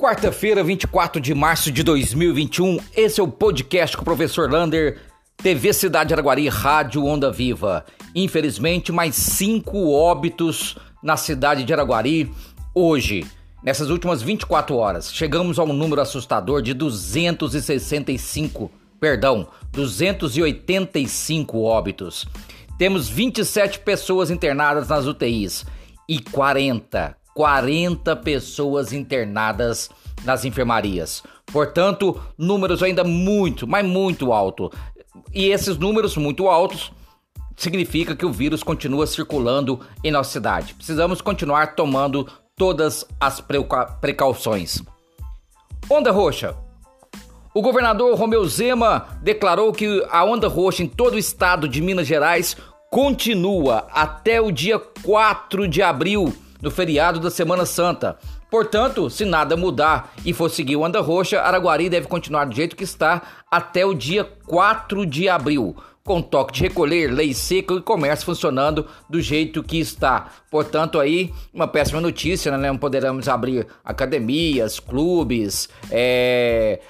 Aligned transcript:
Quarta-feira, 0.00 0.64
24 0.64 1.20
de 1.20 1.34
março 1.34 1.70
de 1.70 1.82
2021, 1.82 2.78
esse 2.96 3.20
é 3.20 3.22
o 3.22 3.28
podcast 3.28 3.94
com 3.94 4.00
o 4.00 4.04
professor 4.06 4.50
Lander, 4.50 4.98
TV 5.36 5.74
Cidade 5.74 6.14
Araguari, 6.14 6.48
Rádio 6.48 7.04
Onda 7.04 7.30
Viva. 7.30 7.84
Infelizmente, 8.14 8.90
mais 8.90 9.14
cinco 9.14 9.92
óbitos 9.92 10.78
na 11.02 11.18
cidade 11.18 11.64
de 11.64 11.72
Araguari 11.74 12.32
hoje, 12.74 13.26
nessas 13.62 13.90
últimas 13.90 14.22
24 14.22 14.74
horas. 14.74 15.12
Chegamos 15.12 15.58
a 15.58 15.64
um 15.64 15.72
número 15.74 16.00
assustador 16.00 16.62
de 16.62 16.72
265, 16.72 18.70
perdão, 18.98 19.48
285 19.70 21.60
óbitos. 21.60 22.26
Temos 22.78 23.06
27 23.06 23.80
pessoas 23.80 24.30
internadas 24.30 24.88
nas 24.88 25.06
UTIs 25.06 25.66
e 26.08 26.20
40, 26.20 27.19
40 27.34 28.16
pessoas 28.16 28.92
internadas 28.92 29.90
nas 30.24 30.44
enfermarias. 30.44 31.22
Portanto, 31.46 32.20
números 32.36 32.82
ainda 32.82 33.02
muito, 33.04 33.66
mas 33.66 33.84
muito 33.84 34.32
alto. 34.32 34.70
E 35.32 35.48
esses 35.48 35.76
números 35.76 36.16
muito 36.16 36.48
altos 36.48 36.92
significa 37.56 38.16
que 38.16 38.24
o 38.24 38.32
vírus 38.32 38.62
continua 38.62 39.06
circulando 39.06 39.80
em 40.02 40.10
nossa 40.10 40.30
cidade. 40.30 40.74
Precisamos 40.74 41.20
continuar 41.20 41.74
tomando 41.74 42.26
todas 42.56 43.06
as 43.20 43.42
precauções. 44.00 44.82
Onda 45.88 46.10
roxa. 46.10 46.56
O 47.52 47.60
governador 47.60 48.16
Romeu 48.16 48.44
Zema 48.46 49.08
declarou 49.22 49.72
que 49.72 50.06
a 50.10 50.24
onda 50.24 50.46
roxa 50.46 50.84
em 50.84 50.86
todo 50.86 51.14
o 51.14 51.18
estado 51.18 51.68
de 51.68 51.82
Minas 51.82 52.06
Gerais 52.06 52.56
continua 52.90 53.88
até 53.92 54.40
o 54.40 54.52
dia 54.52 54.78
4 54.78 55.66
de 55.66 55.82
abril 55.82 56.32
no 56.60 56.70
feriado 56.70 57.20
da 57.20 57.30
Semana 57.30 57.64
Santa. 57.64 58.18
Portanto, 58.50 59.08
se 59.08 59.24
nada 59.24 59.56
mudar 59.56 60.12
e 60.24 60.32
for 60.32 60.48
seguir 60.48 60.76
o 60.76 60.82
Onda 60.82 61.00
Roxa, 61.00 61.40
Araguari 61.40 61.88
deve 61.88 62.08
continuar 62.08 62.46
do 62.46 62.54
jeito 62.54 62.76
que 62.76 62.84
está 62.84 63.22
até 63.50 63.84
o 63.86 63.94
dia 63.94 64.24
4 64.46 65.06
de 65.06 65.28
abril, 65.28 65.76
com 66.02 66.20
toque 66.20 66.54
de 66.54 66.62
recolher, 66.62 67.12
lei 67.12 67.32
seca 67.32 67.74
e 67.74 67.80
comércio 67.80 68.26
funcionando 68.26 68.86
do 69.08 69.20
jeito 69.20 69.62
que 69.62 69.78
está. 69.78 70.28
Portanto, 70.50 70.98
aí, 70.98 71.32
uma 71.54 71.68
péssima 71.68 72.00
notícia, 72.00 72.56
né? 72.56 72.68
Não 72.68 72.78
poderemos 72.78 73.28
abrir 73.28 73.66
academias, 73.84 74.80
clubes, 74.80 75.68
é... 75.90 76.80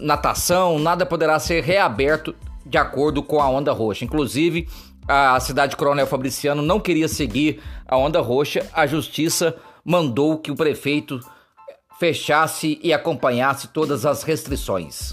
natação, 0.00 0.78
nada 0.78 1.06
poderá 1.06 1.38
ser 1.38 1.62
reaberto 1.62 2.34
de 2.64 2.78
acordo 2.78 3.22
com 3.22 3.40
a 3.40 3.48
onda 3.48 3.72
roxa. 3.72 4.04
Inclusive, 4.04 4.68
a 5.06 5.38
cidade 5.40 5.76
Coronel 5.76 6.06
Fabriciano 6.06 6.62
não 6.62 6.80
queria 6.80 7.08
seguir 7.08 7.60
a 7.86 7.96
onda 7.96 8.20
roxa, 8.20 8.68
a 8.72 8.86
justiça 8.86 9.56
mandou 9.84 10.38
que 10.38 10.50
o 10.50 10.56
prefeito 10.56 11.20
fechasse 11.98 12.80
e 12.82 12.92
acompanhasse 12.92 13.68
todas 13.68 14.06
as 14.06 14.22
restrições. 14.22 15.12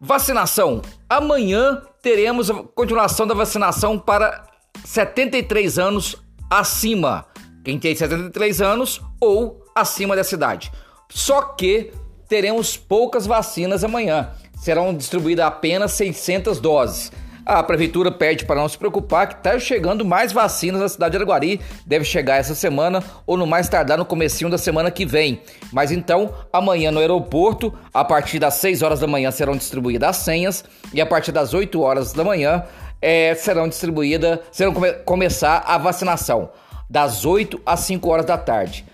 Vacinação. 0.00 0.82
Amanhã 1.08 1.82
teremos 2.02 2.50
a 2.50 2.54
continuação 2.54 3.26
da 3.26 3.34
vacinação 3.34 3.98
para 3.98 4.46
73 4.84 5.78
anos 5.78 6.16
acima. 6.50 7.26
Quem 7.64 7.78
tem 7.78 7.94
73 7.94 8.60
anos 8.60 9.00
ou 9.20 9.64
acima 9.74 10.14
da 10.14 10.22
cidade. 10.22 10.70
Só 11.10 11.42
que 11.42 11.90
teremos 12.34 12.76
poucas 12.76 13.28
vacinas 13.28 13.84
amanhã. 13.84 14.30
Serão 14.56 14.92
distribuídas 14.92 15.46
apenas 15.46 15.92
600 15.92 16.58
doses. 16.58 17.12
A 17.46 17.62
prefeitura 17.62 18.10
pede 18.10 18.44
para 18.44 18.60
não 18.60 18.68
se 18.68 18.76
preocupar 18.76 19.28
que 19.28 19.34
está 19.34 19.56
chegando 19.56 20.04
mais 20.04 20.32
vacinas 20.32 20.80
na 20.80 20.88
cidade 20.88 21.12
de 21.12 21.18
Araguari. 21.18 21.60
Deve 21.86 22.04
chegar 22.04 22.38
essa 22.38 22.52
semana 22.52 23.04
ou 23.24 23.36
no 23.36 23.46
mais 23.46 23.68
tardar 23.68 23.96
no 23.96 24.04
comecinho 24.04 24.50
da 24.50 24.58
semana 24.58 24.90
que 24.90 25.06
vem. 25.06 25.42
Mas 25.72 25.92
então, 25.92 26.34
amanhã 26.52 26.90
no 26.90 26.98
aeroporto, 26.98 27.72
a 27.92 28.04
partir 28.04 28.40
das 28.40 28.54
6 28.54 28.82
horas 28.82 28.98
da 28.98 29.06
manhã 29.06 29.30
serão 29.30 29.56
distribuídas 29.56 30.08
as 30.08 30.16
senhas 30.16 30.64
e 30.92 31.00
a 31.00 31.06
partir 31.06 31.30
das 31.30 31.54
8 31.54 31.80
horas 31.80 32.12
da 32.12 32.24
manhã 32.24 32.64
é, 33.00 33.32
serão 33.36 33.68
distribuídas, 33.68 34.40
serão 34.50 34.74
come 34.74 34.92
começar 35.04 35.62
a 35.64 35.78
vacinação 35.78 36.50
das 36.90 37.24
8 37.24 37.62
às 37.64 37.78
5 37.78 38.10
horas 38.10 38.26
da 38.26 38.36
tarde. 38.36 38.84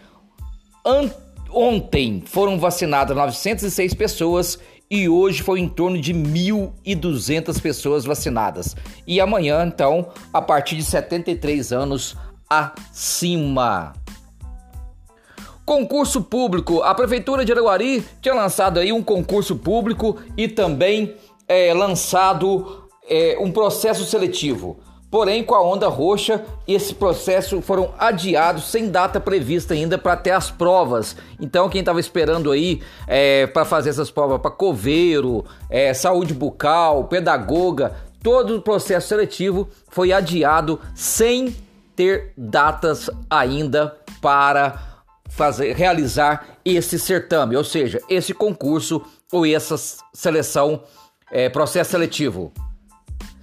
Ontem 1.52 2.22
foram 2.24 2.58
vacinadas 2.58 3.16
906 3.16 3.94
pessoas 3.94 4.58
e 4.90 5.08
hoje 5.08 5.42
foi 5.42 5.60
em 5.60 5.68
torno 5.68 6.00
de 6.00 6.12
1.200 6.12 7.60
pessoas 7.60 8.04
vacinadas. 8.04 8.76
E 9.06 9.20
amanhã, 9.20 9.64
então, 9.64 10.08
a 10.32 10.42
partir 10.42 10.76
de 10.76 10.82
73 10.82 11.72
anos 11.72 12.16
acima. 12.48 13.92
Concurso 15.64 16.22
público. 16.22 16.82
A 16.82 16.92
Prefeitura 16.94 17.44
de 17.44 17.52
Araguari 17.52 18.04
tinha 18.20 18.34
lançado 18.34 18.80
aí 18.80 18.92
um 18.92 19.02
concurso 19.02 19.54
público 19.54 20.18
e 20.36 20.48
também 20.48 21.14
é, 21.46 21.72
lançado 21.72 22.88
é, 23.08 23.36
um 23.40 23.52
processo 23.52 24.04
seletivo. 24.04 24.80
Porém, 25.10 25.42
com 25.42 25.56
a 25.56 25.62
onda 25.62 25.88
roxa, 25.88 26.44
esse 26.68 26.94
processo 26.94 27.60
foram 27.60 27.92
adiados 27.98 28.70
sem 28.70 28.88
data 28.88 29.18
prevista 29.18 29.74
ainda 29.74 29.98
para 29.98 30.16
ter 30.16 30.30
as 30.30 30.52
provas. 30.52 31.16
Então, 31.40 31.68
quem 31.68 31.80
estava 31.80 31.98
esperando 31.98 32.52
aí 32.52 32.80
é, 33.08 33.48
para 33.48 33.64
fazer 33.64 33.90
essas 33.90 34.10
provas 34.10 34.40
para 34.40 34.52
coveiro, 34.52 35.44
é, 35.68 35.92
saúde 35.92 36.32
bucal, 36.32 37.04
pedagoga, 37.04 37.96
todo 38.22 38.56
o 38.56 38.62
processo 38.62 39.08
seletivo 39.08 39.68
foi 39.88 40.12
adiado 40.12 40.80
sem 40.94 41.56
ter 41.96 42.32
datas 42.36 43.10
ainda 43.28 43.96
para 44.22 44.80
fazer 45.28 45.74
realizar 45.74 46.58
esse 46.64 46.98
certame, 47.00 47.56
ou 47.56 47.64
seja, 47.64 48.00
esse 48.08 48.32
concurso 48.32 49.02
ou 49.32 49.44
essa 49.44 49.76
seleção, 50.12 50.82
é, 51.32 51.48
processo 51.48 51.90
seletivo. 51.90 52.52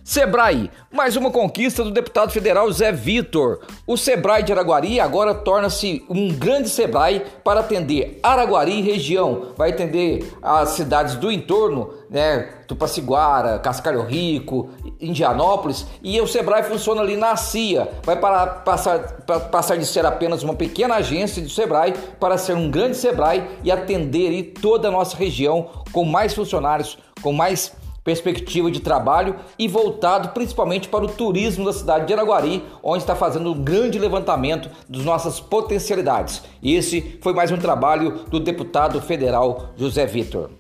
Sebrae, 0.08 0.72
mais 0.90 1.18
uma 1.18 1.30
conquista 1.30 1.84
do 1.84 1.92
deputado 1.92 2.32
federal 2.32 2.72
Zé 2.72 2.94
Vitor. 2.94 3.60
O 3.86 3.98
Sebrae 3.98 4.42
de 4.42 4.54
Araguari 4.54 5.02
agora 5.02 5.36
torna-se 5.36 6.02
um 6.10 6.30
grande 6.30 6.70
Sebrae 6.70 7.26
para 7.44 7.60
atender 7.60 8.18
Araguari 8.24 8.80
e 8.80 8.82
região. 8.82 9.50
Vai 9.58 9.72
atender 9.72 10.34
as 10.42 10.70
cidades 10.70 11.16
do 11.16 11.30
entorno, 11.30 11.90
né? 12.10 12.54
Tupaciguara, 12.70 13.60
Cascalho 13.60 14.06
Rico, 14.06 14.70
Indianópolis. 15.02 15.86
E 16.02 16.22
o 16.22 16.28
Sebrae 16.28 16.64
funciona 16.64 17.02
ali 17.02 17.18
na 17.18 17.36
CIA. 17.36 17.92
Vai 18.04 18.16
para, 18.16 18.48
passar, 18.48 19.00
para, 19.26 19.42
passar 19.42 19.76
de 19.76 19.86
ser 19.86 20.06
apenas 20.06 20.42
uma 20.42 20.56
pequena 20.56 20.96
agência 20.96 21.42
do 21.42 21.50
Sebrae 21.50 21.94
para 22.18 22.38
ser 22.38 22.56
um 22.56 22.72
grande 22.72 22.96
Sebrae 22.96 23.46
e 23.62 23.70
atender 23.70 24.54
toda 24.62 24.88
a 24.88 24.92
nossa 24.92 25.18
região 25.18 25.70
com 25.92 26.06
mais 26.06 26.34
funcionários, 26.34 26.98
com 27.22 27.34
mais 27.34 27.74
perspectiva 28.08 28.72
de 28.72 28.80
trabalho 28.80 29.36
e 29.60 29.68
voltado 29.68 30.30
principalmente 30.30 30.88
para 30.88 31.04
o 31.04 31.10
turismo 31.10 31.66
da 31.66 31.74
cidade 31.74 32.08
de 32.08 32.14
Araguari, 32.14 32.64
onde 32.82 33.00
está 33.00 33.14
fazendo 33.14 33.52
um 33.52 33.62
grande 33.62 34.00
levantamento 34.00 34.70
das 34.88 35.04
nossas 35.04 35.42
potencialidades. 35.42 36.42
Esse 36.64 37.20
foi 37.22 37.34
mais 37.34 37.52
um 37.52 37.58
trabalho 37.58 38.24
do 38.30 38.40
deputado 38.40 39.02
federal 39.02 39.74
José 39.76 40.06
Vitor. 40.06 40.52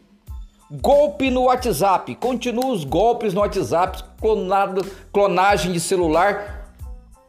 Golpe 0.70 1.32
no 1.32 1.44
WhatsApp. 1.44 2.14
Continua 2.16 2.74
os 2.74 2.84
golpes 2.84 3.34
no 3.34 3.40
WhatsApp, 3.40 4.04
clonado, 4.20 4.86
clonagem 5.14 5.72
de 5.72 5.80
celular 5.80 6.74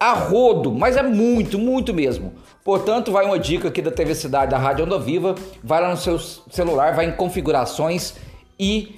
a 0.01 0.15
rodo, 0.15 0.73
mas 0.73 0.97
é 0.97 1.03
muito, 1.03 1.57
muito 1.61 1.95
mesmo. 1.95 2.33
Portanto, 2.65 3.13
vai 3.13 3.25
uma 3.25 3.39
dica 3.39 3.69
aqui 3.69 3.81
da 3.81 3.93
TV 3.93 4.17
Cidade, 4.17 4.51
da 4.51 4.59
Rádio 4.59 4.85
Onda 4.85 4.99
Viva, 4.99 5.37
vai 5.63 5.81
lá 5.81 5.91
no 5.91 5.97
seu 5.97 6.19
celular, 6.19 6.97
vai 6.97 7.07
em 7.07 7.13
configurações 7.13 8.15
e 8.59 8.98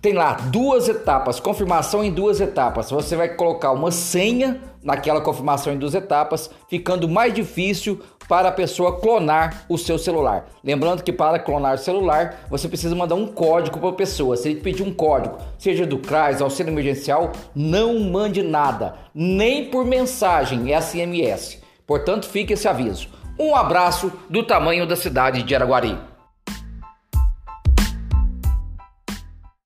tem 0.00 0.12
lá 0.12 0.34
duas 0.34 0.88
etapas, 0.88 1.40
confirmação 1.40 2.04
em 2.04 2.12
duas 2.12 2.40
etapas. 2.40 2.90
Você 2.90 3.16
vai 3.16 3.28
colocar 3.28 3.72
uma 3.72 3.90
senha 3.90 4.60
naquela 4.82 5.20
confirmação 5.20 5.72
em 5.72 5.78
duas 5.78 5.94
etapas, 5.94 6.50
ficando 6.68 7.08
mais 7.08 7.34
difícil 7.34 8.00
para 8.28 8.48
a 8.48 8.52
pessoa 8.52 9.00
clonar 9.00 9.64
o 9.68 9.76
seu 9.76 9.98
celular. 9.98 10.46
Lembrando 10.62 11.02
que 11.02 11.12
para 11.12 11.38
clonar 11.38 11.74
o 11.74 11.78
celular, 11.78 12.44
você 12.48 12.68
precisa 12.68 12.94
mandar 12.94 13.16
um 13.16 13.26
código 13.26 13.78
para 13.80 13.88
a 13.88 13.92
pessoa. 13.92 14.36
Se 14.36 14.50
ele 14.50 14.60
pedir 14.60 14.82
um 14.82 14.92
código, 14.92 15.38
seja 15.58 15.86
do 15.86 15.98
CRAS, 15.98 16.40
auxílio 16.40 16.72
emergencial, 16.72 17.32
não 17.54 17.98
mande 17.98 18.42
nada, 18.42 18.94
nem 19.14 19.64
por 19.64 19.84
mensagem 19.84 20.68
SMS. 20.78 21.58
Portanto, 21.86 22.28
fique 22.28 22.52
esse 22.52 22.68
aviso. 22.68 23.08
Um 23.38 23.56
abraço 23.56 24.12
do 24.28 24.42
tamanho 24.42 24.86
da 24.86 24.94
cidade 24.94 25.42
de 25.42 25.54
Araguari. 25.54 25.96